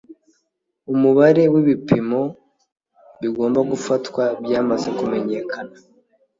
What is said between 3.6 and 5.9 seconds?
gufatwa byamaze kumenyekana